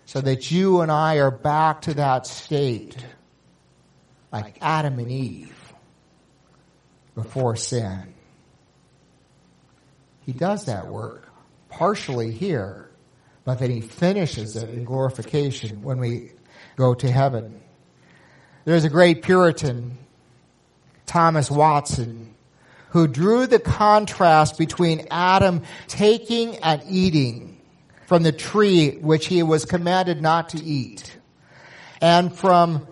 so 0.04 0.20
that 0.20 0.52
you 0.52 0.80
and 0.80 0.92
I 0.92 1.16
are 1.16 1.32
back 1.32 1.80
to 1.82 1.94
that 1.94 2.28
state 2.28 3.04
like 4.30 4.58
Adam 4.60 5.00
and 5.00 5.10
Eve 5.10 5.55
before 7.16 7.56
sin. 7.56 8.14
He 10.20 10.32
does 10.32 10.66
that 10.66 10.86
work 10.86 11.28
partially 11.68 12.30
here, 12.30 12.90
but 13.44 13.58
then 13.58 13.70
he 13.70 13.80
finishes 13.80 14.54
it 14.54 14.70
in 14.70 14.84
glorification 14.84 15.82
when 15.82 15.98
we 15.98 16.32
go 16.76 16.94
to 16.94 17.10
heaven. 17.10 17.60
There's 18.64 18.84
a 18.84 18.90
great 18.90 19.22
Puritan, 19.22 19.98
Thomas 21.06 21.50
Watson, 21.50 22.34
who 22.90 23.06
drew 23.08 23.46
the 23.46 23.58
contrast 23.58 24.58
between 24.58 25.06
Adam 25.10 25.62
taking 25.86 26.56
and 26.58 26.82
eating 26.88 27.60
from 28.06 28.22
the 28.22 28.32
tree 28.32 28.96
which 28.98 29.26
he 29.26 29.42
was 29.42 29.64
commanded 29.64 30.20
not 30.22 30.50
to 30.50 30.62
eat, 30.62 31.16
and 32.00 32.32
from 32.34 32.86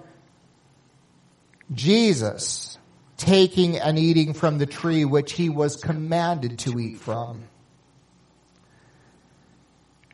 Jesus 1.72 2.78
taking 3.16 3.78
and 3.78 3.98
eating 3.98 4.34
from 4.34 4.58
the 4.58 4.66
tree 4.66 5.04
which 5.04 5.32
he 5.32 5.48
was 5.48 5.76
commanded 5.76 6.58
to 6.60 6.78
eat 6.78 6.98
from. 6.98 7.44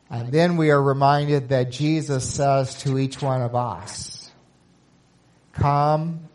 And 0.09 0.31
then 0.31 0.57
we 0.57 0.71
are 0.71 0.81
reminded 0.81 1.49
that 1.49 1.71
Jesus 1.71 2.29
says 2.29 2.75
to 2.83 2.99
each 2.99 3.21
one 3.21 3.41
of 3.41 3.55
us, 3.55 4.29
come, 5.53 6.27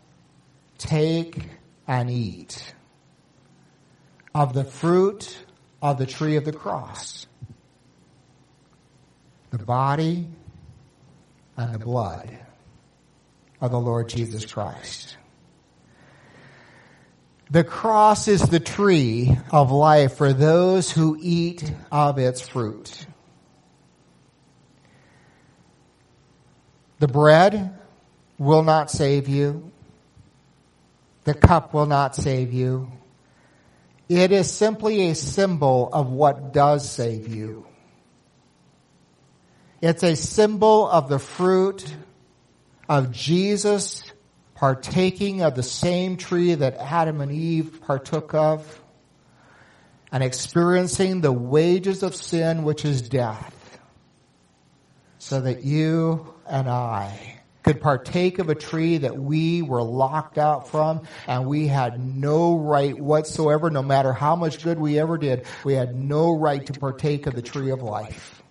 take 0.77 1.49
and 1.87 2.09
eat 2.09 2.73
of 4.33 4.53
the 4.53 4.63
fruit 4.63 5.37
of 5.81 5.97
the 5.97 6.05
tree 6.05 6.35
of 6.35 6.45
the 6.45 6.53
cross, 6.53 7.27
the 9.51 9.59
body 9.59 10.27
and 11.55 11.73
the 11.73 11.79
blood 11.79 12.37
of 13.61 13.71
the 13.71 13.79
Lord 13.79 14.09
Jesus 14.09 14.45
Christ. 14.45 15.16
The 17.49 17.63
cross 17.63 18.27
is 18.27 18.41
the 18.41 18.59
tree 18.59 19.37
of 19.51 19.71
life 19.71 20.17
for 20.17 20.33
those 20.33 20.91
who 20.91 21.17
eat 21.19 21.71
of 21.91 22.19
its 22.19 22.41
fruit. 22.41 23.05
The 26.99 27.07
bread 27.07 27.77
will 28.37 28.63
not 28.63 28.91
save 28.91 29.29
you. 29.29 29.71
The 31.23 31.33
cup 31.33 31.73
will 31.73 31.85
not 31.85 32.15
save 32.15 32.53
you. 32.53 32.91
It 34.09 34.31
is 34.31 34.51
simply 34.51 35.09
a 35.09 35.15
symbol 35.15 35.89
of 35.91 36.09
what 36.09 36.53
does 36.53 36.89
save 36.89 37.27
you. 37.27 37.65
It's 39.81 40.03
a 40.03 40.15
symbol 40.15 40.87
of 40.87 41.07
the 41.07 41.19
fruit 41.19 41.93
of 42.89 43.11
Jesus 43.11 44.06
partaking 44.57 45.43
of 45.43 45.53
the 45.53 45.61
same 45.61 46.17
tree 46.17 46.55
that 46.55 46.75
Adam 46.77 47.21
and 47.21 47.31
Eve 47.31 47.79
partook 47.85 48.33
of, 48.33 48.81
and 50.11 50.23
experiencing 50.23 51.21
the 51.21 51.31
wages 51.31 52.01
of 52.01 52.15
sin, 52.15 52.63
which 52.63 52.83
is 52.83 53.03
death, 53.03 53.79
so 55.19 55.41
that 55.41 55.63
you 55.63 56.33
and 56.49 56.67
I 56.67 57.39
could 57.61 57.81
partake 57.81 58.39
of 58.39 58.49
a 58.49 58.55
tree 58.55 58.97
that 58.97 59.15
we 59.15 59.61
were 59.61 59.83
locked 59.83 60.39
out 60.39 60.69
from 60.69 61.05
and 61.27 61.45
we 61.45 61.67
had 61.67 61.99
no 61.99 62.57
right 62.57 62.97
whatsoever, 62.97 63.69
no 63.69 63.83
matter 63.83 64.11
how 64.11 64.35
much 64.35 64.63
good 64.63 64.79
we 64.79 64.97
ever 64.97 65.19
did, 65.19 65.45
we 65.65 65.73
had 65.73 65.93
no 65.93 66.35
right 66.35 66.65
to 66.65 66.73
partake 66.73 67.27
of 67.27 67.35
the 67.35 67.41
tree 67.43 67.69
of 67.69 67.83
life. 67.83 68.41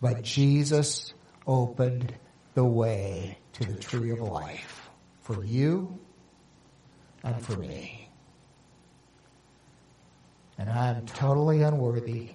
But 0.00 0.22
Jesus 0.22 1.12
opened 1.46 2.14
the 2.54 2.64
way 2.64 3.38
to 3.56 3.64
the 3.64 3.78
tree 3.78 4.10
of 4.10 4.20
life 4.20 4.90
for 5.22 5.42
you 5.44 5.98
and 7.24 7.40
for 7.40 7.56
me. 7.56 8.10
And 10.58 10.68
I 10.68 10.88
am 10.88 11.06
totally 11.06 11.62
unworthy. 11.62 12.30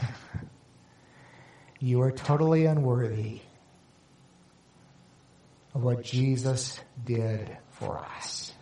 you 1.80 2.00
are 2.00 2.10
totally 2.10 2.64
unworthy 2.64 3.40
of 5.74 5.82
what 5.82 6.02
Jesus 6.02 6.80
did 7.04 7.56
for 7.72 7.98
us. 7.98 8.52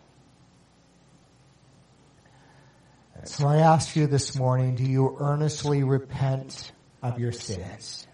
So 3.23 3.47
I 3.47 3.59
ask 3.59 3.95
you 3.95 4.09
this 4.09 4.37
morning, 4.37 4.75
do 4.75 4.85
you 4.85 5.17
earnestly 5.21 5.85
repent 5.85 6.73
of 7.03 7.21
your 7.21 7.33
sins? 7.33 8.07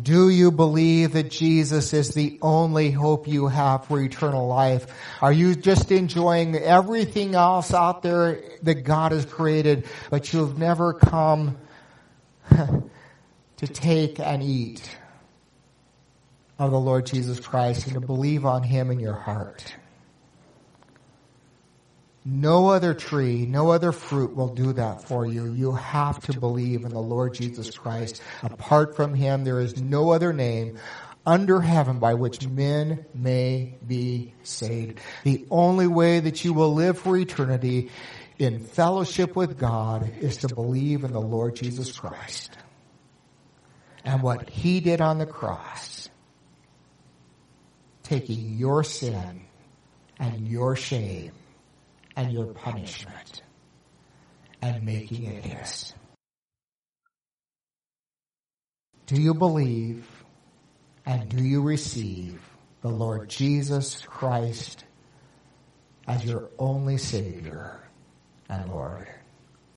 Do 0.00 0.30
you 0.30 0.50
believe 0.50 1.12
that 1.12 1.30
Jesus 1.30 1.92
is 1.92 2.14
the 2.14 2.38
only 2.40 2.90
hope 2.90 3.28
you 3.28 3.48
have 3.48 3.84
for 3.86 4.00
eternal 4.00 4.46
life? 4.46 4.86
Are 5.20 5.32
you 5.32 5.54
just 5.54 5.92
enjoying 5.92 6.56
everything 6.56 7.34
else 7.34 7.74
out 7.74 8.02
there 8.02 8.40
that 8.62 8.84
God 8.84 9.12
has 9.12 9.26
created, 9.26 9.86
but 10.08 10.32
you've 10.32 10.58
never 10.58 10.94
come 10.94 11.58
to 12.50 13.66
take 13.66 14.18
and 14.18 14.42
eat 14.42 14.96
of 16.58 16.70
the 16.70 16.80
Lord 16.80 17.06
Jesus 17.06 17.38
Christ 17.40 17.86
and 17.86 17.94
to 17.94 18.00
believe 18.00 18.46
on 18.46 18.62
Him 18.62 18.90
in 18.90 18.98
your 18.98 19.14
heart? 19.14 19.74
No 22.24 22.68
other 22.68 22.94
tree, 22.94 23.46
no 23.46 23.70
other 23.70 23.90
fruit 23.90 24.36
will 24.36 24.54
do 24.54 24.72
that 24.74 25.02
for 25.02 25.26
you. 25.26 25.52
You 25.52 25.72
have 25.72 26.20
to 26.26 26.38
believe 26.38 26.84
in 26.84 26.90
the 26.90 27.00
Lord 27.00 27.34
Jesus 27.34 27.76
Christ. 27.76 28.22
Apart 28.42 28.94
from 28.94 29.12
Him, 29.12 29.42
there 29.42 29.60
is 29.60 29.80
no 29.80 30.10
other 30.10 30.32
name 30.32 30.78
under 31.26 31.60
heaven 31.60 31.98
by 31.98 32.14
which 32.14 32.46
men 32.46 33.04
may 33.12 33.74
be 33.86 34.34
saved. 34.44 35.00
The 35.24 35.46
only 35.50 35.88
way 35.88 36.20
that 36.20 36.44
you 36.44 36.52
will 36.52 36.74
live 36.74 36.98
for 36.98 37.16
eternity 37.16 37.90
in 38.38 38.60
fellowship 38.60 39.34
with 39.34 39.58
God 39.58 40.12
is 40.20 40.38
to 40.38 40.54
believe 40.54 41.02
in 41.02 41.12
the 41.12 41.20
Lord 41.20 41.56
Jesus 41.56 41.92
Christ 41.98 42.56
and 44.04 44.22
what 44.22 44.48
He 44.48 44.80
did 44.80 45.00
on 45.00 45.18
the 45.18 45.26
cross, 45.26 46.08
taking 48.04 48.56
your 48.58 48.84
sin 48.84 49.42
and 50.18 50.46
your 50.46 50.76
shame 50.76 51.32
and 52.16 52.32
your 52.32 52.46
punishment 52.46 53.42
and 54.60 54.84
making 54.84 55.24
it 55.24 55.44
his. 55.44 55.94
Do 59.06 59.20
you 59.20 59.34
believe 59.34 60.06
and 61.04 61.28
do 61.28 61.42
you 61.42 61.62
receive 61.62 62.40
the 62.80 62.88
Lord 62.88 63.28
Jesus 63.28 64.02
Christ 64.02 64.84
as 66.06 66.24
your 66.24 66.50
only 66.58 66.98
Savior 66.98 67.80
and 68.48 68.70
Lord? 68.70 69.08